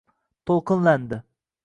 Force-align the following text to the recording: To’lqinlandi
To’lqinlandi 0.45 1.21